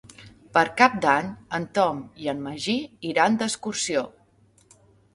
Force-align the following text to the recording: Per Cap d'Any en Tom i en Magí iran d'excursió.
Per 0.57 0.63
Cap 0.79 0.95
d'Any 1.03 1.29
en 1.59 1.69
Tom 1.79 2.01
i 2.25 2.33
en 2.35 2.43
Magí 2.49 2.77
iran 3.13 3.41
d'excursió. 3.43 4.07